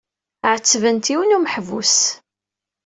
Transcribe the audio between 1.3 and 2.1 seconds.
n umeḥbus.